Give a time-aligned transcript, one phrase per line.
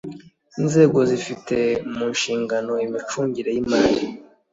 [0.59, 1.57] inzego zifite
[1.95, 3.97] mu nshingano imicungire y’imari